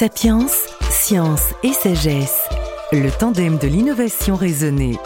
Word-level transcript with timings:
Sapiens, 0.00 0.46
science 0.90 1.42
et 1.62 1.74
sagesse, 1.74 2.48
le 2.90 3.10
tandem 3.10 3.58
de 3.58 3.68
l'innovation 3.68 4.34
raisonnée. 4.34 4.96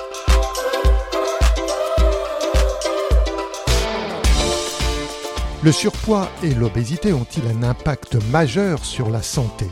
Le 5.65 5.73
surpoids 5.73 6.31
et 6.45 6.55
l'obésité 6.55 7.13
ont-ils 7.13 7.43
un 7.49 7.65
impact 7.65 8.19
majeur 8.31 8.85
sur 8.85 9.11
la 9.11 9.21
santé? 9.21 9.67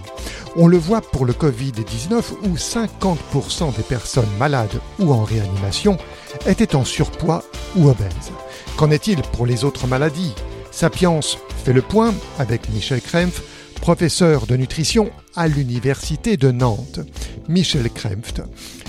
On 0.56 0.66
le 0.66 0.76
voit 0.76 1.02
pour 1.02 1.24
le 1.24 1.34
Covid-19 1.34 2.22
où 2.42 2.56
50% 2.56 3.76
des 3.76 3.84
personnes 3.84 4.24
malades 4.40 4.80
ou 4.98 5.12
en 5.12 5.22
réanimation 5.22 5.98
étaient 6.46 6.74
en 6.74 6.84
surpoids 6.84 7.44
ou 7.76 7.88
obèses. 7.88 8.32
Qu'en 8.76 8.90
est-il 8.90 9.22
pour 9.22 9.46
les 9.46 9.62
autres 9.62 9.86
maladies? 9.86 10.34
Sapiens 10.72 11.20
fait 11.64 11.72
le 11.72 11.82
point 11.82 12.12
avec 12.40 12.68
Michel 12.70 13.00
Krempf, 13.00 13.40
professeur 13.82 14.46
de 14.46 14.54
nutrition 14.56 15.10
à 15.34 15.48
l'Université 15.48 16.36
de 16.36 16.52
Nantes. 16.52 17.00
Michel 17.48 17.90
Krempf, 17.90 18.34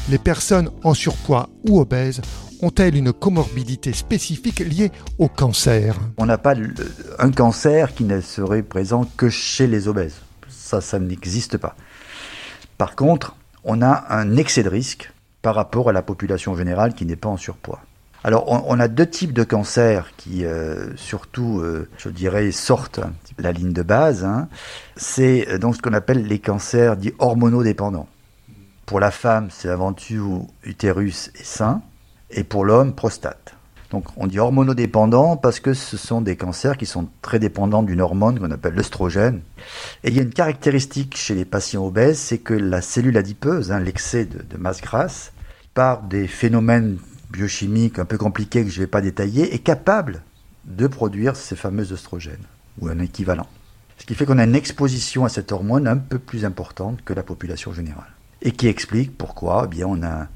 les 0.08 0.20
personnes 0.20 0.70
en 0.84 0.94
surpoids 0.94 1.50
ou 1.68 1.80
obèses 1.80 2.22
ont-elles 2.62 2.96
une 2.96 3.12
comorbidité 3.12 3.92
spécifique 3.92 4.60
liée 4.60 4.92
au 5.18 5.30
cancer? 5.30 5.96
On 6.18 6.28
n'a 6.28 6.38
pas 6.38 6.54
un 7.18 7.32
cancer 7.32 7.96
qui 7.96 8.04
ne 8.04 8.22
serait 8.22 8.62
présent 8.62 9.10
que 9.18 9.30
chez 9.30 9.66
les 9.66 9.88
obèses. 9.88 10.22
Ça, 10.48 10.80
ça 10.80 11.00
n'existe 11.00 11.58
pas. 11.58 11.76
Par 12.78 12.96
contre, 12.96 13.36
on 13.64 13.82
a 13.82 14.06
un 14.10 14.38
excès 14.38 14.62
de 14.62 14.70
risque 14.70 15.12
par 15.42 15.56
rapport 15.56 15.90
à 15.90 15.94
la 15.94 16.04
population 16.04 16.56
générale 16.56 16.94
qui 16.94 17.08
n'est 17.08 17.16
pas 17.16 17.30
en 17.30 17.38
surpoids. 17.38 17.82
Alors, 18.26 18.48
on, 18.48 18.80
a 18.80 18.88
deux 18.88 19.06
types 19.06 19.34
de 19.34 19.44
cancers 19.44 20.12
qui, 20.16 20.46
euh, 20.46 20.96
surtout, 20.96 21.60
euh, 21.60 21.90
je 21.98 22.08
dirais, 22.08 22.52
sortent 22.52 23.02
la 23.38 23.52
ligne 23.52 23.74
de 23.74 23.82
base. 23.82 24.24
Hein. 24.24 24.48
C'est 24.96 25.50
euh, 25.50 25.58
donc 25.58 25.76
ce 25.76 25.82
qu'on 25.82 25.94
appelle 25.94 26.26
les 26.26 26.40
cancers 26.40 26.96
dits 26.96 27.14
hormonodépendants. 27.20 28.08
Pour 28.86 29.02
la 29.02 29.12
femme, 29.12 29.50
c'est 29.52 29.68
avant 29.68 29.92
tout 29.92 30.48
utérus 30.64 31.32
et 31.38 31.44
sein 31.44 31.82
et 32.32 32.44
pour 32.44 32.64
l'homme, 32.64 32.94
prostate. 32.94 33.56
Donc 33.92 34.06
on 34.18 34.26
dit 34.26 34.40
hormonodépendant 34.40 35.38
parce 35.38 35.60
que 35.60 35.74
ce 35.74 35.98
sont 35.98 36.22
des 36.22 36.36
cancers 36.36 36.78
qui 36.78 36.86
sont 36.86 37.08
très 37.22 37.40
dépendants 37.40 37.84
d'une 37.84 38.02
hormone 38.02 38.40
qu'on 38.40 38.52
appelle 38.52 38.74
l'œstrogène. 38.74 39.42
Et 40.04 40.10
il 40.10 40.16
y 40.16 40.20
a 40.20 40.24
une 40.24 40.34
caractéristique 40.34 41.16
chez 41.16 41.36
les 41.36 41.46
patients 41.46 41.86
obèses, 41.86 42.18
c'est 42.18 42.40
que 42.40 42.54
la 42.54 42.82
cellule 42.82 43.18
adipeuse, 43.18 43.72
hein, 43.72 43.80
l'excès 43.80 44.26
de, 44.26 44.58
masse 44.58 44.82
grasse, 44.82 45.32
par 45.74 46.02
des 46.02 46.28
phénomènes 46.28 46.98
biochimiques 47.34 48.00
un 48.00 48.06
peu 48.06 48.18
compliqués 48.18 48.64
que 48.64 48.70
je 48.70 48.80
ne 48.80 48.86
vais 48.86 48.90
pas 48.90 49.02
détailler, 49.02 49.54
est 49.54 49.60
capable 49.60 50.22
de 50.66 50.88
produire 50.88 51.36
ces 51.36 51.58
fameux 51.58 51.92
œstrogènes, 51.92 52.46
ou 52.80 52.88
un 52.88 53.00
équivalent. 53.00 53.48
Ce 53.98 54.06
qui 54.06 54.16
fait 54.16 54.26
qu'on 54.26 54.38
a 54.38 54.46
une 54.46 54.56
exposition 54.56 55.26
à 55.26 55.30
cette 55.30 55.52
hormone 55.52 55.88
un 55.88 55.98
peu 55.98 56.20
plus 56.20 56.46
importante 56.46 57.04
que 57.04 57.14
la 57.14 57.24
population 57.24 57.74
générale. 57.74 58.12
Et 58.42 58.52
qui 58.52 58.68
explique 58.68 59.18
pourquoi 59.18 59.64
eh 59.66 59.68
bien, 59.68 59.88
on 59.88 60.02
a 60.04 60.28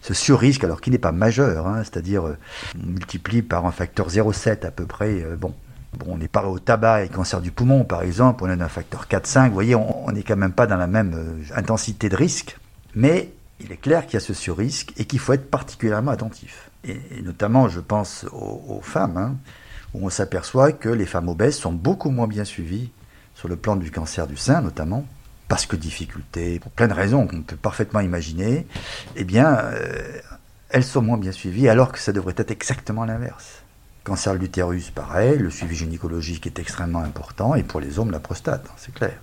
ce 0.00 0.14
surrisque, 0.14 0.64
alors 0.64 0.80
qui 0.80 0.90
n'est 0.90 0.98
pas 0.98 1.12
majeur, 1.12 1.66
hein, 1.66 1.82
c'est-à-dire 1.82 2.26
euh, 2.26 2.36
on 2.82 2.86
multiplie 2.86 3.42
par 3.42 3.66
un 3.66 3.72
facteur 3.72 4.08
0,7 4.08 4.66
à 4.66 4.70
peu 4.70 4.86
près, 4.86 5.22
euh, 5.22 5.36
bon, 5.36 5.54
Bon, 5.98 6.06
on 6.14 6.18
n'est 6.18 6.28
pas 6.28 6.44
au 6.46 6.58
tabac 6.58 7.04
et 7.04 7.08
cancer 7.08 7.40
du 7.40 7.50
poumon, 7.52 7.84
par 7.84 8.02
exemple, 8.02 8.44
on 8.44 8.48
est 8.48 8.60
un 8.60 8.68
facteur 8.68 9.06
4-5, 9.06 9.48
vous 9.48 9.54
voyez, 9.54 9.74
on 9.74 10.10
n'est 10.10 10.22
quand 10.22 10.36
même 10.36 10.52
pas 10.52 10.66
dans 10.66 10.76
la 10.76 10.86
même 10.86 11.14
euh, 11.14 11.56
intensité 11.56 12.08
de 12.08 12.16
risque, 12.16 12.58
mais 12.94 13.30
il 13.64 13.72
est 13.72 13.78
clair 13.78 14.04
qu'il 14.06 14.14
y 14.14 14.16
a 14.18 14.20
ce 14.20 14.34
surrisque 14.34 14.92
et 14.96 15.06
qu'il 15.06 15.18
faut 15.18 15.32
être 15.32 15.50
particulièrement 15.50 16.10
attentif. 16.10 16.70
Et, 16.84 17.00
notamment, 17.22 17.68
je 17.68 17.80
pense 17.80 18.26
aux, 18.30 18.80
femmes, 18.82 19.16
hein, 19.16 19.36
où 19.94 20.06
on 20.06 20.10
s'aperçoit 20.10 20.72
que 20.72 20.88
les 20.88 21.06
femmes 21.06 21.28
obèses 21.28 21.56
sont 21.56 21.72
beaucoup 21.72 22.10
moins 22.10 22.26
bien 22.26 22.44
suivies 22.44 22.90
sur 23.34 23.48
le 23.48 23.56
plan 23.56 23.76
du 23.76 23.90
cancer 23.90 24.26
du 24.26 24.36
sein, 24.36 24.60
notamment, 24.60 25.06
parce 25.48 25.66
que 25.66 25.76
difficultés, 25.76 26.58
pour 26.60 26.72
plein 26.72 26.88
de 26.88 26.92
raisons 26.92 27.26
qu'on 27.26 27.42
peut 27.42 27.56
parfaitement 27.56 28.00
imaginer, 28.00 28.66
eh 29.16 29.24
bien, 29.24 29.56
euh, 29.56 30.20
elles 30.68 30.84
sont 30.84 31.02
moins 31.02 31.18
bien 31.18 31.32
suivies, 31.32 31.68
alors 31.68 31.90
que 31.90 31.98
ça 31.98 32.12
devrait 32.12 32.34
être 32.36 32.50
exactement 32.50 33.04
l'inverse. 33.04 33.62
Cancer 34.04 34.34
de 34.34 34.38
l'utérus, 34.38 34.90
pareil, 34.90 35.38
le 35.38 35.48
suivi 35.48 35.74
gynécologique 35.74 36.46
est 36.46 36.58
extrêmement 36.58 37.00
important, 37.00 37.54
et 37.54 37.62
pour 37.62 37.80
les 37.80 37.98
hommes, 37.98 38.10
la 38.10 38.20
prostate, 38.20 38.66
hein, 38.68 38.74
c'est 38.76 38.92
clair. 38.92 39.18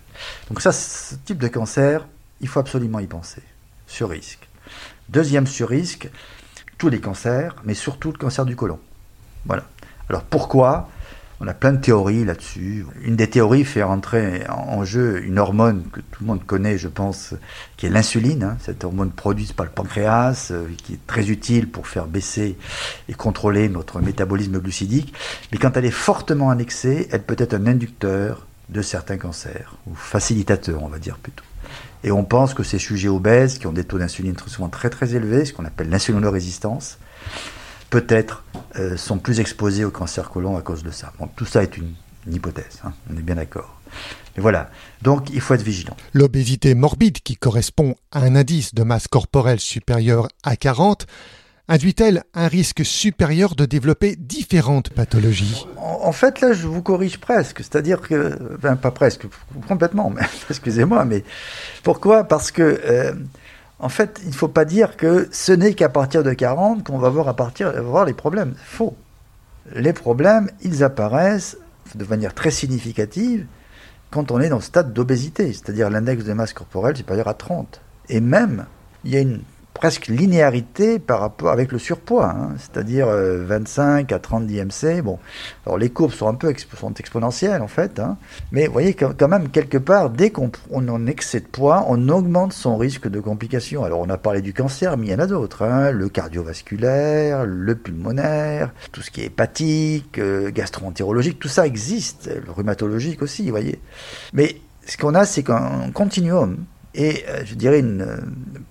Donc 0.49 0.61
ça, 0.61 0.71
ce 0.71 1.15
type 1.15 1.37
de 1.37 1.47
cancer, 1.47 2.07
il 2.39 2.47
faut 2.47 2.59
absolument 2.59 2.99
y 2.99 3.05
penser, 3.05 3.43
sur 3.91 4.09
risque. 4.09 4.47
Deuxième 5.09 5.45
sur 5.45 5.69
risque, 5.69 6.09
tous 6.77 6.89
les 6.89 6.99
cancers, 6.99 7.55
mais 7.65 7.73
surtout 7.73 8.11
le 8.11 8.17
cancer 8.17 8.45
du 8.45 8.55
côlon. 8.55 8.79
Voilà. 9.45 9.63
Alors 10.09 10.23
pourquoi? 10.23 10.89
On 11.43 11.47
a 11.47 11.55
plein 11.55 11.73
de 11.73 11.81
théories 11.81 12.23
là-dessus. 12.23 12.85
Une 13.01 13.15
des 13.15 13.27
théories 13.27 13.65
fait 13.65 13.81
rentrer 13.81 14.43
en 14.47 14.85
jeu 14.85 15.23
une 15.23 15.39
hormone 15.39 15.83
que 15.91 15.99
tout 15.99 16.21
le 16.21 16.27
monde 16.27 16.45
connaît, 16.45 16.77
je 16.77 16.87
pense, 16.87 17.33
qui 17.77 17.87
est 17.87 17.89
l'insuline. 17.89 18.43
Hein. 18.43 18.57
cette 18.61 18.83
hormone 18.83 19.09
produite 19.09 19.53
par 19.53 19.65
le 19.65 19.71
pancréas, 19.71 20.49
euh, 20.51 20.67
qui 20.77 20.93
est 20.93 21.07
très 21.07 21.29
utile 21.29 21.67
pour 21.67 21.87
faire 21.87 22.05
baisser 22.05 22.57
et 23.09 23.13
contrôler 23.13 23.69
notre 23.69 23.99
métabolisme 24.01 24.59
glucidique. 24.59 25.13
Mais 25.51 25.57
quand 25.57 25.75
elle 25.77 25.85
est 25.85 25.91
fortement 25.91 26.47
en 26.47 26.59
excès, 26.59 27.07
elle 27.11 27.23
peut 27.23 27.35
être 27.39 27.55
un 27.55 27.65
inducteur 27.65 28.45
de 28.69 28.83
certains 28.83 29.17
cancers, 29.17 29.75
ou 29.87 29.95
facilitateur, 29.95 30.83
on 30.83 30.89
va 30.89 30.99
dire 30.99 31.17
plutôt. 31.17 31.43
Et 32.03 32.11
on 32.11 32.23
pense 32.23 32.53
que 32.53 32.63
ces 32.63 32.79
sujets 32.79 33.09
obèses, 33.09 33.59
qui 33.59 33.67
ont 33.67 33.73
des 33.73 33.83
taux 33.83 33.99
d'insuline 33.99 34.35
souvent 34.47 34.69
très 34.69 34.89
très 34.89 35.15
élevés, 35.15 35.45
ce 35.45 35.53
qu'on 35.53 35.65
appelle 35.65 35.89
l'insulinorésistance, 35.89 36.97
peut-être 37.89 38.43
euh, 38.77 38.97
sont 38.97 39.19
plus 39.19 39.39
exposés 39.39 39.85
au 39.85 39.91
cancer 39.91 40.29
côlon 40.29 40.57
à 40.57 40.61
cause 40.61 40.83
de 40.83 40.91
ça. 40.91 41.13
Tout 41.35 41.45
ça 41.45 41.61
est 41.61 41.77
une, 41.77 41.93
hypothèse, 42.31 42.79
hein, 42.83 42.93
on 43.11 43.17
est 43.17 43.21
bien 43.21 43.35
d'accord. 43.35 43.77
Mais 44.35 44.41
voilà, 44.41 44.69
donc 45.01 45.29
il 45.31 45.41
faut 45.41 45.53
être 45.53 45.61
vigilant. 45.61 45.95
L'obésité 46.13 46.73
morbide, 46.73 47.19
qui 47.19 47.35
correspond 47.35 47.95
à 48.11 48.21
un 48.21 48.35
indice 48.35 48.73
de 48.73 48.83
masse 48.83 49.07
corporelle 49.07 49.59
supérieur 49.59 50.27
à 50.43 50.55
40, 50.55 51.05
induit-elle 51.71 52.23
un 52.33 52.49
risque 52.49 52.83
supérieur 52.83 53.55
de 53.55 53.65
développer 53.65 54.17
différentes 54.17 54.89
pathologies 54.89 55.65
en, 55.77 56.11
fait, 56.11 56.41
là, 56.41 56.51
je 56.51 56.67
vous 56.67 56.81
corrige 56.81 57.19
presque, 57.19 57.59
c'est-à-dire 57.59 58.01
que, 58.01 58.57
pas 58.57 58.91
presque, 58.91 59.25
complètement, 59.67 60.09
mais 60.09 60.23
excusez-moi, 60.49 61.05
mais 61.05 61.23
pourquoi? 61.83 62.25
Parce 62.25 62.51
que 62.51 62.81
euh, 62.85 63.13
en 63.79 63.87
fait, 63.87 64.19
il 64.23 64.29
ne 64.29 64.33
faut 64.33 64.49
pas 64.49 64.65
dire 64.65 64.97
que 64.97 65.29
ce 65.31 65.53
n'est 65.53 65.73
qu'à 65.73 65.89
partir 65.89 66.23
de 66.23 66.33
40 66.33 66.83
qu'on 66.83 66.97
va 66.97 67.09
voir, 67.09 67.29
à 67.29 67.35
partir, 67.35 67.71
voir 67.83 68.03
les 68.05 68.13
problèmes. 68.13 68.53
Faux. 68.65 68.95
Les 69.73 69.93
problèmes, 69.93 70.49
ils 70.61 70.83
apparaissent 70.83 71.57
de 71.95 72.03
manière 72.05 72.33
très 72.33 72.51
significative 72.51 73.45
quand 74.09 74.31
on 74.31 74.41
est 74.41 74.49
dans 74.49 74.57
le 74.57 74.61
stade 74.61 74.91
d'obésité, 74.91 75.53
c'est-à-dire 75.53 75.89
l'index 75.89 76.25
de 76.25 76.33
masse 76.33 76.53
corporelle 76.53 76.97
supérieur 76.97 77.29
à 77.29 77.33
30. 77.33 77.81
Et 78.09 78.19
même, 78.19 78.65
il 79.05 79.11
y 79.11 79.17
a 79.17 79.21
une 79.21 79.41
presque 79.73 80.07
linéarité 80.07 80.99
par 80.99 81.19
rapport 81.19 81.49
avec 81.49 81.71
le 81.71 81.79
surpoids, 81.79 82.29
hein. 82.29 82.49
c'est-à-dire 82.57 83.07
25 83.07 84.11
euh, 84.11 84.15
à 84.15 84.19
30 84.19 84.45
d'IMC. 84.45 85.01
Bon, 85.01 85.17
alors 85.65 85.77
les 85.77 85.89
courbes 85.89 86.11
sont 86.11 86.27
un 86.27 86.33
peu 86.33 86.49
exponentielles 86.49 87.61
en 87.61 87.67
fait, 87.67 87.99
hein. 87.99 88.17
mais 88.51 88.67
vous 88.67 88.73
voyez 88.73 88.93
quand 88.93 89.27
même 89.27 89.49
quelque 89.49 89.77
part, 89.77 90.09
dès 90.09 90.29
qu'on 90.29 90.51
en 90.71 91.07
excès 91.07 91.39
de 91.39 91.45
poids, 91.45 91.85
on 91.87 92.09
augmente 92.09 92.53
son 92.53 92.77
risque 92.77 93.07
de 93.07 93.19
complications. 93.19 93.83
Alors 93.83 93.99
on 94.01 94.09
a 94.09 94.17
parlé 94.17 94.41
du 94.41 94.53
cancer, 94.53 94.97
mais 94.97 95.07
il 95.07 95.11
y 95.11 95.15
en 95.15 95.19
a 95.19 95.27
d'autres, 95.27 95.63
hein. 95.63 95.91
le 95.91 96.09
cardiovasculaire, 96.09 97.45
le 97.45 97.75
pulmonaire, 97.75 98.71
tout 98.91 99.01
ce 99.01 99.09
qui 99.09 99.21
est 99.21 99.25
hépatique, 99.25 100.19
euh, 100.19 100.51
gastro-entérologique, 100.51 101.39
tout 101.39 101.47
ça 101.47 101.65
existe, 101.65 102.29
le 102.45 102.51
rhumatologique 102.51 103.21
aussi, 103.21 103.43
vous 103.43 103.51
voyez. 103.51 103.79
Mais 104.33 104.57
ce 104.85 104.97
qu'on 104.97 105.15
a, 105.15 105.25
c'est 105.25 105.43
qu'un 105.43 105.91
continuum 105.93 106.57
et 106.93 107.23
euh, 107.27 107.43
je 107.45 107.55
dirais, 107.55 107.79
une, 107.79 108.01
euh, 108.01 108.17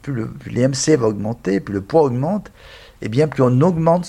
plus, 0.02 0.26
l'IMC 0.46 0.98
va 0.98 1.08
augmenter, 1.08 1.60
plus 1.60 1.74
le 1.74 1.80
poids 1.80 2.02
augmente, 2.02 2.48
et 3.00 3.06
eh 3.06 3.08
bien 3.08 3.28
plus 3.28 3.42
on 3.42 3.60
augmente 3.60 4.06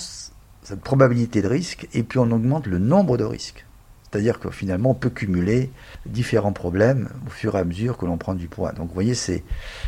cette 0.62 0.80
probabilité 0.80 1.42
de 1.42 1.48
risque, 1.48 1.88
et 1.94 2.02
plus 2.02 2.18
on 2.18 2.30
augmente 2.30 2.66
le 2.66 2.78
nombre 2.78 3.16
de 3.16 3.24
risques. 3.24 3.64
C'est-à-dire 4.10 4.38
que 4.38 4.50
finalement, 4.50 4.90
on 4.90 4.94
peut 4.94 5.08
cumuler 5.08 5.70
différents 6.04 6.52
problèmes 6.52 7.08
au 7.26 7.30
fur 7.30 7.56
et 7.56 7.60
à 7.60 7.64
mesure 7.64 7.96
que 7.96 8.04
l'on 8.04 8.18
prend 8.18 8.34
du 8.34 8.46
poids. 8.46 8.72
Donc 8.72 8.88
vous 8.88 8.94
voyez, 8.94 9.14
c'est 9.14 9.42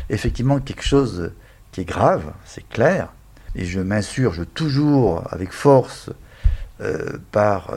effectivement 0.09 0.59
quelque 0.59 0.83
chose 0.83 1.31
qui 1.71 1.81
est 1.81 1.85
grave, 1.85 2.33
c'est 2.43 2.67
clair, 2.67 3.13
et 3.53 3.65
je 3.65 3.79
m'insurge 3.79 4.41
toujours 4.55 5.23
avec 5.31 5.51
force 5.51 6.09
euh, 6.81 7.19
par 7.31 7.75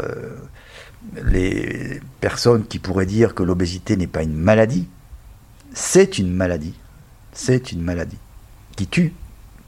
les 1.24 2.00
personnes 2.20 2.64
qui 2.66 2.78
pourraient 2.78 3.06
dire 3.06 3.34
que 3.34 3.42
l'obésité 3.42 3.96
n'est 3.96 4.06
pas 4.06 4.22
une 4.22 4.34
maladie 4.34 4.88
c'est 5.74 6.18
une 6.18 6.32
maladie. 6.32 6.74
C'est 7.32 7.72
une 7.72 7.82
maladie 7.82 8.18
qui 8.76 8.86
tue, 8.86 9.12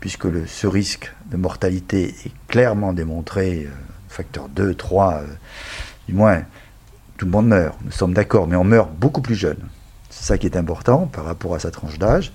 puisque 0.00 0.26
ce 0.46 0.66
risque 0.66 1.12
de 1.30 1.36
mortalité 1.36 2.14
est 2.24 2.32
clairement 2.48 2.92
démontré, 2.92 3.64
euh, 3.66 3.70
facteur 4.08 4.48
2, 4.48 4.74
3, 4.74 5.14
euh, 5.14 5.26
du 6.08 6.14
moins, 6.14 6.42
tout 7.16 7.26
le 7.26 7.32
monde 7.32 7.48
meurt, 7.48 7.76
nous 7.84 7.92
sommes 7.92 8.14
d'accord, 8.14 8.46
mais 8.46 8.56
on 8.56 8.64
meurt 8.64 8.90
beaucoup 8.92 9.20
plus 9.20 9.34
jeune. 9.34 9.58
C'est 10.08 10.24
ça 10.24 10.38
qui 10.38 10.46
est 10.46 10.56
important 10.56 11.06
par 11.06 11.24
rapport 11.24 11.54
à 11.54 11.60
sa 11.60 11.70
tranche 11.70 11.98
d'âge, 11.98 12.32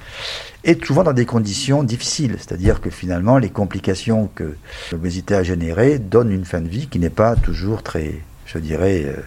et 0.63 0.77
souvent 0.85 1.03
dans 1.03 1.13
des 1.13 1.25
conditions 1.25 1.83
difficiles, 1.83 2.35
c'est-à-dire 2.37 2.81
que 2.81 2.89
finalement 2.89 3.37
les 3.37 3.49
complications 3.49 4.29
que 4.33 4.55
l'obésité 4.91 5.35
a 5.35 5.43
générées 5.43 5.99
donnent 5.99 6.31
une 6.31 6.45
fin 6.45 6.61
de 6.61 6.69
vie 6.69 6.87
qui 6.87 6.99
n'est 6.99 7.09
pas 7.09 7.35
toujours 7.35 7.83
très, 7.83 8.21
je 8.45 8.59
dirais, 8.59 9.03
euh, 9.05 9.21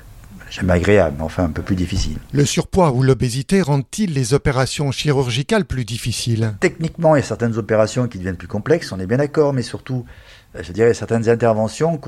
jamais 0.50 0.72
agréable, 0.72 1.16
mais 1.18 1.24
enfin 1.24 1.44
un 1.44 1.50
peu 1.50 1.62
plus 1.62 1.76
difficile. 1.76 2.18
Le 2.32 2.44
surpoids 2.44 2.92
ou 2.92 3.02
l'obésité 3.02 3.62
rendent-ils 3.62 4.12
les 4.12 4.34
opérations 4.34 4.90
chirurgicales 4.90 5.64
plus 5.64 5.84
difficiles? 5.84 6.54
Techniquement, 6.60 7.16
il 7.16 7.20
y 7.20 7.22
a 7.22 7.26
certaines 7.26 7.56
opérations 7.56 8.08
qui 8.08 8.18
deviennent 8.18 8.36
plus 8.36 8.48
complexes, 8.48 8.92
on 8.92 9.00
est 9.00 9.06
bien 9.06 9.18
d'accord, 9.18 9.52
mais 9.52 9.62
surtout, 9.62 10.04
euh, 10.56 10.62
je 10.62 10.72
dirais, 10.72 10.94
certaines 10.94 11.28
interventions, 11.28 12.00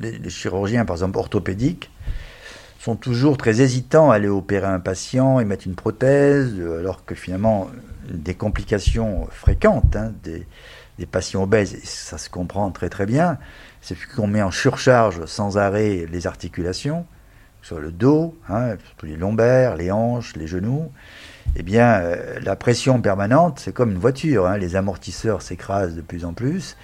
les, 0.00 0.18
les, 0.18 0.30
chirurgiens, 0.30 0.84
par 0.84 0.96
exemple 0.96 1.18
orthopédiques, 1.18 1.90
sont 2.78 2.96
toujours 2.96 3.36
très 3.36 3.60
hésitants 3.60 4.10
à 4.10 4.16
aller 4.16 4.28
opérer 4.28 4.66
un 4.66 4.80
patient 4.80 5.38
et 5.38 5.44
mettre 5.44 5.66
une 5.66 5.74
prothèse, 5.74 6.54
euh, 6.58 6.80
alors 6.80 7.04
que 7.04 7.14
finalement, 7.14 7.68
des 8.10 8.34
complications 8.34 9.28
fréquentes 9.30 9.96
hein, 9.96 10.12
des, 10.24 10.46
des, 10.98 11.06
patients 11.06 11.44
obèses, 11.44 11.74
et 11.74 11.80
ça 11.84 12.18
se 12.18 12.28
comprend 12.28 12.70
très 12.70 12.88
très 12.88 13.06
bien, 13.06 13.38
c'est 13.80 13.96
qu'on 14.14 14.26
met 14.26 14.42
en 14.42 14.50
surcharge 14.50 15.24
sans 15.26 15.58
arrêt 15.58 16.06
les 16.10 16.26
articulations, 16.26 17.06
sur 17.62 17.78
le 17.78 17.92
dos, 17.92 18.36
hein, 18.48 18.76
les 19.02 19.16
lombaires, 19.16 19.76
les 19.76 19.90
hanches, 19.90 20.36
les 20.36 20.46
genoux, 20.46 20.90
eh 21.56 21.62
bien, 21.62 22.00
euh, 22.00 22.40
la 22.40 22.56
pression 22.56 23.00
permanente, 23.00 23.60
c'est 23.60 23.72
comme 23.72 23.92
une 23.92 23.98
voiture. 23.98 24.46
Hein, 24.46 24.58
les 24.58 24.76
amortisseurs 24.76 25.42
s'écrasent 25.42 25.94
de 25.94 26.00
plus 26.00 26.24
en 26.24 26.32
plus, 26.32 26.76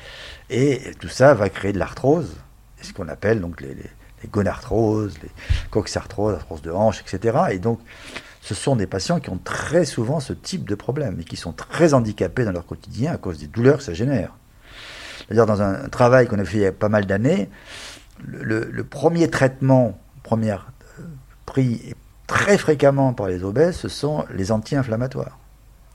et 0.50 0.80
tout 1.00 1.08
ça 1.08 1.34
va 1.34 1.48
créer 1.48 1.72
de 1.72 1.78
l'arthrose, 1.78 2.36
ce 2.80 2.92
qu'on 2.92 3.08
appelle 3.08 3.40
donc 3.40 3.60
les, 3.60 3.75
les, 3.75 3.90
les 4.22 4.28
gonarthroses, 4.28 5.19
les 5.22 5.30
coxarthroses, 5.70 6.34
l'arthrose 6.34 6.62
de 6.62 6.70
hanche, 6.70 7.00
etc. 7.00 7.38
Et 7.50 7.58
donc, 7.58 7.81
ce 8.40 8.54
sont 8.54 8.76
des 8.76 8.86
patients 8.86 9.20
qui 9.20 9.31
ont 9.31 9.40
très 9.42 9.84
souvent 9.84 10.20
ce 10.20 10.32
type 10.32 10.69
de 10.69 10.74
problème 10.74 11.19
et 11.20 11.24
qui 11.24 11.36
sont 11.36 11.52
très 11.52 11.92
handicapés 11.92 12.44
dans 12.44 12.52
leur 12.52 12.66
quotidien 12.66 13.12
à 13.12 13.16
cause 13.16 13.38
des 13.38 13.46
douleurs 13.46 13.78
que 13.78 13.82
ça 13.82 13.94
génère. 13.94 14.32
C'est-à-dire, 15.19 15.46
dans 15.46 15.60
un 15.60 15.88
travail 15.88 16.26
qu'on 16.26 16.38
a 16.38 16.44
fait 16.44 16.58
il 16.58 16.62
y 16.62 16.66
a 16.66 16.72
pas 16.72 16.88
mal 16.88 17.04
d'années, 17.04 17.50
le, 18.26 18.82
premier 18.82 19.28
traitement, 19.28 19.98
premier 20.23 20.53
euh, 20.53 21.03
pris 21.47 21.94
très 22.26 22.59
fréquemment 22.59 23.12
par 23.12 23.29
les 23.29 23.43
obèses, 23.43 23.76
ce 23.76 23.88
sont 23.88 24.25
les 24.35 24.53
anti-inflammatoires. 24.53 25.38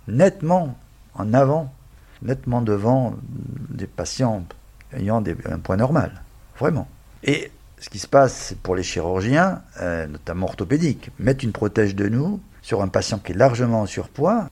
Nettement 0.07 0.77
en 1.15 1.33
avant, 1.33 1.73
nettement 2.21 2.61
devant 2.61 3.15
des 3.69 3.87
patients 3.87 4.43
ayant 4.93 5.21
des, 5.21 5.35
un 5.49 5.59
point 5.59 5.77
normal. 5.77 6.23
Vraiment. 6.59 6.87
Et 7.23 7.51
ce 7.79 7.89
qui 7.89 7.99
se 7.99 8.07
passe 8.07 8.55
pour 8.63 8.75
les 8.75 8.83
chirurgiens, 8.83 9.61
euh, 9.81 10.07
notamment 10.07 10.47
orthopédiques, 10.47 11.11
mettre 11.19 11.43
une 11.43 11.51
protège 11.51 11.95
de 11.95 12.07
nous 12.07 12.39
sur 12.61 12.81
un 12.81 12.87
patient 12.87 13.19
qui 13.19 13.33
est 13.33 13.35
largement 13.35 13.81
en 13.81 13.85
surpoids, 13.85 14.47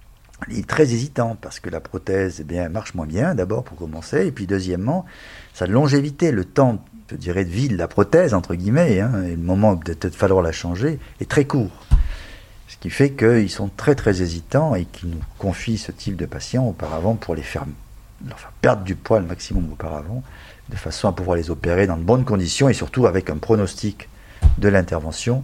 il 0.49 0.59
est 0.59 0.67
très 0.67 0.91
hésitant 0.93 1.37
parce 1.39 1.59
que 1.59 1.69
la 1.69 1.79
prothèse 1.79 2.39
eh 2.41 2.43
bien, 2.43 2.67
marche 2.69 2.93
moins 2.93 3.05
bien 3.05 3.35
d'abord 3.35 3.63
pour 3.63 3.77
commencer, 3.77 4.25
et 4.25 4.31
puis 4.31 4.47
deuxièmement, 4.47 5.05
sa 5.53 5.67
longévité, 5.67 6.31
le 6.31 6.45
temps, 6.45 6.83
je 7.11 7.15
dirais, 7.15 7.45
de 7.45 7.49
vie 7.49 7.67
de 7.67 7.77
la 7.77 7.87
prothèse, 7.87 8.33
entre 8.33 8.55
guillemets, 8.55 8.99
hein, 8.99 9.23
et 9.23 9.31
le 9.31 9.37
moment 9.37 9.73
où 9.73 9.77
peut-être 9.77 10.15
falloir 10.15 10.41
la 10.41 10.51
changer, 10.51 10.99
est 11.19 11.29
très 11.29 11.45
court. 11.45 11.71
Ce 12.67 12.77
qui 12.77 12.89
fait 12.89 13.11
qu'ils 13.11 13.49
sont 13.49 13.69
très 13.75 13.95
très 13.95 14.21
hésitants 14.21 14.75
et 14.75 14.85
qu'ils 14.85 15.09
nous 15.09 15.21
confient 15.37 15.77
ce 15.77 15.91
type 15.91 16.15
de 16.15 16.25
patients 16.25 16.65
auparavant 16.65 17.15
pour 17.15 17.35
les 17.35 17.41
faire 17.41 17.65
perdre 18.61 18.83
du 18.83 18.95
poids 18.95 19.19
le 19.19 19.25
maximum 19.25 19.71
auparavant, 19.71 20.23
de 20.69 20.75
façon 20.75 21.07
à 21.07 21.11
pouvoir 21.11 21.35
les 21.35 21.49
opérer 21.49 21.87
dans 21.87 21.97
de 21.97 22.03
bonnes 22.03 22.23
conditions 22.23 22.69
et 22.69 22.73
surtout 22.73 23.07
avec 23.07 23.29
un 23.29 23.37
pronostic 23.37 24.07
de 24.57 24.69
l'intervention 24.69 25.43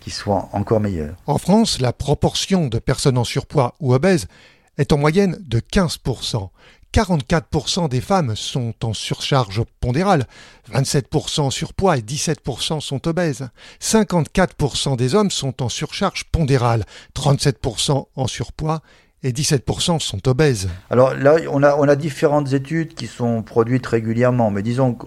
qui 0.00 0.10
soit 0.10 0.48
encore 0.52 0.80
meilleur. 0.80 1.14
En 1.26 1.38
France, 1.38 1.80
la 1.80 1.92
proportion 1.92 2.68
de 2.68 2.78
personnes 2.78 3.18
en 3.18 3.24
surpoids 3.24 3.74
ou 3.80 3.94
obèses 3.94 4.26
est 4.78 4.92
en 4.92 4.98
moyenne 4.98 5.38
de 5.40 5.60
15%. 5.60 6.48
44% 6.92 7.88
des 7.88 8.00
femmes 8.00 8.36
sont 8.36 8.74
en 8.82 8.92
surcharge 8.92 9.62
pondérale, 9.80 10.26
27% 10.72 11.40
en 11.40 11.50
surpoids 11.50 11.96
et 11.96 12.02
17% 12.02 12.80
sont 12.80 13.08
obèses. 13.08 13.48
54% 13.80 14.96
des 14.96 15.14
hommes 15.14 15.30
sont 15.30 15.62
en 15.62 15.68
surcharge 15.68 16.24
pondérale, 16.24 16.84
37% 17.16 18.06
en 18.14 18.26
surpoids 18.26 18.82
et 19.22 19.32
17% 19.32 20.00
sont 20.00 20.28
obèses. 20.28 20.68
Alors 20.90 21.14
là, 21.14 21.36
on 21.50 21.62
a, 21.62 21.96
différentes 21.96 22.52
études 22.52 22.94
qui 22.94 23.06
sont 23.06 23.42
produites 23.42 23.86
régulièrement, 23.86 24.50
mais 24.50 24.62
disons 24.62 24.98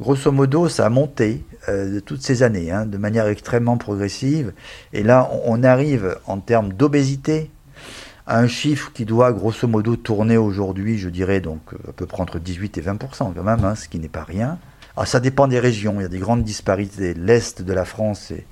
grosso 0.00 0.32
modo, 0.32 0.68
ça 0.68 0.86
a 0.86 0.88
monté 0.88 1.44
euh, 1.68 2.00
toutes 2.00 2.22
ces 2.22 2.42
années, 2.42 2.70
hein, 2.70 2.86
de 2.86 2.96
manière 2.96 3.26
extrêmement 3.28 3.76
progressive. 3.76 4.52
Et 4.92 5.02
là, 5.02 5.30
on, 5.44 5.62
arrive 5.62 6.16
en 6.26 6.38
termes 6.38 6.72
d'obésité 6.72 7.50
un 8.38 8.46
chiffre 8.46 8.92
qui 8.92 9.04
doit 9.04 9.32
grosso 9.32 9.66
modo 9.66 9.96
tourner 9.96 10.36
aujourd'hui, 10.36 10.98
je 10.98 11.08
dirais, 11.08 11.40
donc 11.40 11.60
à 11.88 11.92
peu 11.92 12.06
près 12.06 12.22
entre 12.22 12.38
18 12.38 12.78
et 12.78 12.82
20% 12.82 13.34
quand 13.34 13.42
même, 13.42 13.64
hein, 13.64 13.74
ce 13.74 13.88
qui 13.88 13.98
n'est 13.98 14.08
pas 14.08 14.24
rien. 14.24 14.58
Alors 14.96 15.06
ça 15.06 15.20
dépend 15.20 15.48
des 15.48 15.60
régions, 15.60 15.94
il 15.98 16.02
y 16.02 16.06
a 16.06 16.08
des 16.08 16.18
grandes 16.18 16.44
disparités. 16.44 17.14
L'Est 17.14 17.62
de 17.62 17.72
la 17.72 17.84
France 17.84 18.30
et, 18.30 18.46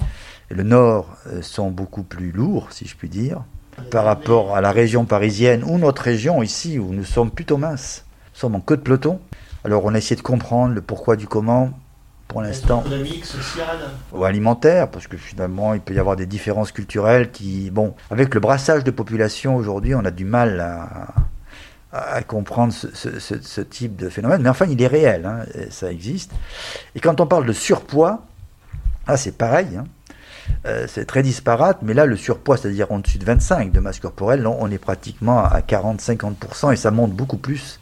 et 0.50 0.54
le 0.54 0.62
Nord 0.62 1.16
euh, 1.26 1.42
sont 1.42 1.70
beaucoup 1.70 2.02
plus 2.02 2.32
lourds, 2.32 2.68
si 2.70 2.86
je 2.86 2.96
puis 2.96 3.08
dire 3.08 3.42
par 3.90 4.04
rapport 4.04 4.56
à 4.56 4.60
la 4.60 4.72
région 4.72 5.04
parisienne 5.04 5.64
ou 5.64 5.78
notre 5.78 6.02
région 6.02 6.42
ici 6.42 6.78
où 6.78 6.92
nous 6.92 7.04
sommes 7.04 7.30
plutôt 7.30 7.56
minces. 7.56 8.04
Nous 8.34 8.40
sommes 8.40 8.54
en 8.54 8.60
queue 8.60 8.76
de 8.76 8.82
peloton. 8.82 9.20
Alors 9.64 9.84
on 9.84 9.94
a 9.94 9.98
essayé 9.98 10.16
de 10.16 10.22
comprendre 10.22 10.74
le 10.74 10.82
pourquoi 10.82 11.16
du 11.16 11.26
comment 11.26 11.72
pour 12.28 12.42
l'instant. 12.42 12.82
Économique, 12.82 13.24
Ou 14.12 14.24
alimentaire, 14.24 14.90
parce 14.90 15.06
que 15.06 15.16
finalement 15.16 15.74
il 15.74 15.80
peut 15.80 15.94
y 15.94 15.98
avoir 15.98 16.14
des 16.14 16.26
différences 16.26 16.72
culturelles 16.72 17.30
qui. 17.30 17.70
Bon, 17.70 17.94
avec 18.10 18.34
le 18.34 18.40
brassage 18.40 18.84
de 18.84 18.90
population 18.90 19.56
aujourd'hui, 19.56 19.94
on 19.94 20.04
a 20.04 20.10
du 20.10 20.24
mal 20.24 20.60
à, 20.60 21.14
à 21.92 22.22
comprendre 22.22 22.72
ce, 22.72 22.94
ce, 22.94 23.18
ce, 23.18 23.34
ce, 23.40 23.60
type 23.60 23.96
de 23.96 24.08
phénomène. 24.08 24.42
Mais 24.42 24.50
enfin, 24.50 24.66
il 24.68 24.80
est 24.80 24.86
réel, 24.86 25.24
hein, 25.26 25.44
ça 25.70 25.90
existe. 25.90 26.32
Et 26.94 27.00
quand 27.00 27.20
on 27.20 27.26
parle 27.26 27.46
de 27.46 27.52
surpoids, 27.52 28.22
ah, 29.06 29.16
c'est 29.16 29.36
pareil. 29.36 29.68
Hein. 29.76 29.84
Euh, 30.66 30.86
c'est 30.88 31.06
très 31.06 31.22
disparate, 31.22 31.78
mais 31.82 31.94
là, 31.94 32.06
le 32.06 32.16
surpoids, 32.16 32.56
c'est-à-dire 32.56 32.90
en 32.92 32.98
dessus 32.98 33.18
de 33.18 33.24
25 33.24 33.72
de 33.72 33.80
masse 33.80 34.00
corporelle, 34.00 34.46
on 34.46 34.70
est 34.70 34.78
pratiquement 34.78 35.44
à 35.44 35.60
40-50%, 35.60 36.72
et 36.72 36.76
ça 36.76 36.90
monte 36.90 37.12
beaucoup 37.12 37.36
plus 37.36 37.80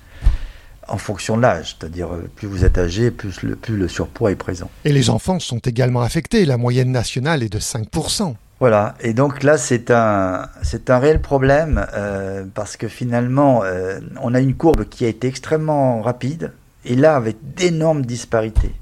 en 0.88 0.98
fonction 0.98 1.36
de 1.36 1.42
l'âge, 1.42 1.76
c'est-à-dire 1.78 2.12
euh, 2.12 2.28
plus 2.34 2.46
vous 2.46 2.64
êtes 2.64 2.78
âgé, 2.78 3.10
plus 3.10 3.42
le, 3.42 3.56
plus 3.56 3.76
le 3.76 3.88
surpoids 3.88 4.30
est 4.30 4.36
présent. 4.36 4.70
Et 4.84 4.92
les 4.92 5.10
enfants 5.10 5.40
sont 5.40 5.58
également 5.58 6.02
affectés, 6.02 6.44
la 6.44 6.56
moyenne 6.56 6.92
nationale 6.92 7.42
est 7.42 7.52
de 7.52 7.58
5%. 7.58 8.34
Voilà, 8.58 8.94
et 9.00 9.12
donc 9.12 9.42
là 9.42 9.58
c'est 9.58 9.90
un, 9.90 10.48
c'est 10.62 10.88
un 10.88 10.98
réel 10.98 11.20
problème 11.20 11.86
euh, 11.92 12.44
parce 12.54 12.78
que 12.78 12.88
finalement 12.88 13.62
euh, 13.64 14.00
on 14.22 14.32
a 14.32 14.40
une 14.40 14.54
courbe 14.54 14.84
qui 14.88 15.04
a 15.04 15.08
été 15.08 15.28
extrêmement 15.28 16.00
rapide 16.00 16.52
et 16.86 16.96
là 16.96 17.16
avec 17.16 17.36
d'énormes 17.54 18.06
disparités. 18.06 18.74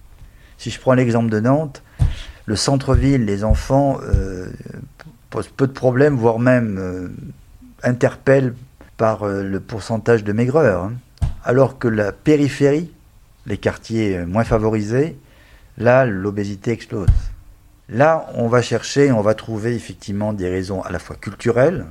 Si 0.59 0.71
je 0.71 0.79
prends 0.79 0.95
l'exemple 0.95 1.29
de 1.29 1.41
Nantes, 1.41 1.83
le 2.47 2.55
centre-ville, 2.55 3.25
les 3.25 3.43
enfants 3.43 3.99
euh, 4.03 4.47
posent 5.31 5.49
peu 5.49 5.67
de 5.67 5.73
problèmes, 5.73 6.15
voire 6.15 6.39
même 6.39 7.11
interpellent 7.83 8.55
par 8.97 9.27
le 9.27 9.59
pourcentage 9.59 10.23
de 10.23 10.33
maigreur. 10.33 10.85
Hein. 10.85 10.93
Alors 11.45 11.79
que 11.79 11.89
la 11.89 12.11
périphérie, 12.11 12.91
les 13.47 13.59
quartiers 13.59 14.25
moins 14.25 14.45
favorisés, 14.45 15.19
là, 15.77 16.07
l'obésité 16.07 16.71
explose. 16.71 17.09
Là, 17.91 18.27
on 18.35 18.49
va 18.49 18.63
chercher, 18.63 19.13
on 19.13 19.21
va 19.21 19.35
trouver 19.35 19.75
effectivement 19.75 20.33
des 20.33 20.49
raisons 20.49 20.81
à 20.83 20.91
la 20.91 20.99
fois 20.99 21.17
culturelles, 21.17 21.85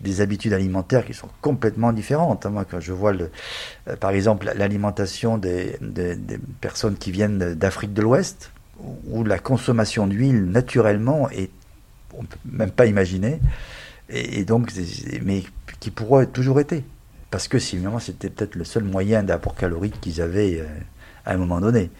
des 0.00 0.20
habitudes 0.20 0.52
alimentaires 0.52 1.04
qui 1.04 1.14
sont 1.14 1.28
complètement 1.40 1.92
différentes. 1.92 2.46
Moi, 2.46 2.64
quand 2.64 2.78
je 2.78 2.92
vois, 2.92 3.12
le, 3.12 3.30
euh, 3.88 3.96
par 3.96 4.12
exemple, 4.12 4.50
l'alimentation 4.54 5.36
des, 5.36 5.76
personnes 6.60 6.96
qui 6.96 7.10
viennent 7.10 7.54
d'Afrique 7.54 7.92
de 7.92 8.02
l'Ouest, 8.02 8.52
où 9.08 9.24
la 9.24 9.40
consommation 9.40 10.06
d'huile 10.06 10.44
naturellement 10.44 11.28
est, 11.30 11.50
on 12.16 12.22
peut 12.22 12.38
même 12.44 12.70
pas 12.70 12.86
imaginer, 12.86 13.40
et, 14.08 14.44
donc, 14.44 14.72
mais 15.22 15.42
qui 15.80 15.90
pourrait 15.90 16.26
toujours 16.26 16.60
été. 16.60 16.84
Parce 17.30 17.48
que 17.48 17.58
finalement, 17.58 18.00
c'était 18.00 18.30
peut-être 18.30 18.56
le 18.56 18.64
seul 18.64 18.84
moyen 18.84 19.22
d'apport 19.22 19.54
calorique 19.54 20.00
qu'ils 20.00 20.20
avaient 20.20 20.60
euh, 20.60 20.66
à 21.24 21.34
un 21.34 21.36
moment 21.36 21.60
donné. 21.60 21.90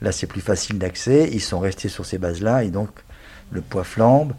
Là, 0.00 0.12
c'est 0.12 0.26
plus 0.26 0.40
facile 0.40 0.78
d'accès, 0.78 1.28
ils 1.32 1.40
sont 1.40 1.58
restés 1.58 1.88
sur 1.88 2.06
ces 2.06 2.18
bases-là, 2.18 2.64
et 2.64 2.70
donc 2.70 2.90
le 3.50 3.60
poids 3.60 3.84
flambe. 3.84 4.34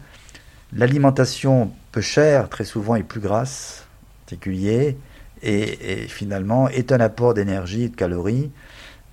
L'alimentation 0.72 1.72
peu 1.92 2.00
chère, 2.00 2.48
très 2.48 2.64
souvent, 2.64 2.94
est 2.94 3.02
plus 3.02 3.20
grasse, 3.20 3.84
particulier, 4.24 4.96
et, 5.42 6.06
finalement 6.08 6.68
est 6.68 6.92
un 6.92 7.00
apport 7.00 7.34
d'énergie 7.34 7.84
et 7.84 7.88
de 7.88 7.96
calories 7.96 8.50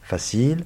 facile. 0.03 0.63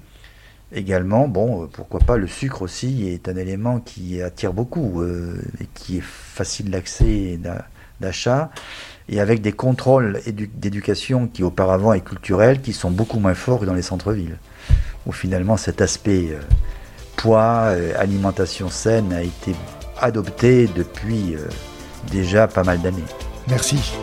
Également, 0.73 1.27
bon, 1.27 1.67
pourquoi 1.67 1.99
pas, 1.99 2.17
le 2.17 2.27
sucre 2.27 2.61
aussi 2.61 3.09
est 3.09 3.27
un 3.27 3.35
élément 3.35 3.79
qui 3.79 4.21
attire 4.21 4.53
beaucoup 4.53 5.01
euh, 5.01 5.41
et 5.59 5.65
qui 5.73 5.97
est 5.97 6.03
facile 6.03 6.71
d'accès 6.71 7.05
et 7.05 7.39
d'achat, 7.99 8.51
et 9.11 9.19
avec 9.19 9.41
des 9.41 9.51
contrôles 9.51 10.21
d'éducation 10.55 11.27
qui 11.27 11.43
auparavant 11.43 11.93
est 11.93 12.01
culturel, 12.01 12.61
qui 12.61 12.71
sont 12.71 12.89
beaucoup 12.89 13.19
moins 13.19 13.33
forts 13.33 13.59
que 13.59 13.65
dans 13.65 13.73
les 13.73 13.81
centres-villes, 13.81 14.37
où 15.05 15.11
finalement 15.11 15.57
cet 15.57 15.81
aspect 15.81 16.29
euh, 16.31 16.39
poids, 17.17 17.65
euh, 17.71 17.91
alimentation 17.99 18.69
saine 18.69 19.11
a 19.11 19.21
été 19.21 19.53
adopté 19.99 20.67
depuis 20.75 21.35
euh, 21.35 21.39
déjà 22.09 22.47
pas 22.47 22.63
mal 22.63 22.81
d'années. 22.81 23.03
Merci. 23.49 23.93